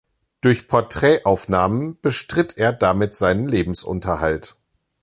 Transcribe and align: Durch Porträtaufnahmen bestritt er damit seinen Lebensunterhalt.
Durch 0.41 0.67
Porträtaufnahmen 0.67 2.01
bestritt 2.01 2.57
er 2.57 2.73
damit 2.73 3.15
seinen 3.15 3.43
Lebensunterhalt. 3.47 4.55